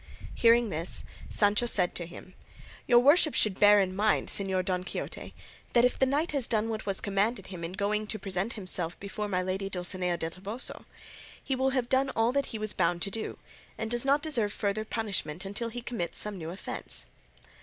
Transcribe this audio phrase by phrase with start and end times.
[0.33, 2.33] Hearing this, Sancho said to him,
[2.87, 5.35] "Your worship should bear in mind, Señor Don Quixote,
[5.73, 8.99] that if the knight has done what was commanded him in going to present himself
[8.99, 10.85] before my lady Dulcinea del Toboso,
[11.43, 13.37] he will have done all that he was bound to do,
[13.77, 17.05] and does not deserve further punishment unless he commits some new offence."